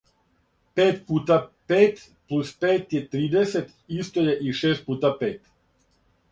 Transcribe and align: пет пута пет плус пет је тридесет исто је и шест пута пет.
пет 0.75 0.95
пута 1.07 1.37
пет 1.71 1.99
плус 2.31 2.49
пет 2.63 2.97
је 2.97 3.03
тридесет 3.13 3.71
исто 3.99 4.27
је 4.31 4.37
и 4.49 4.59
шест 4.65 4.89
пута 4.91 5.15
пет. 5.25 5.49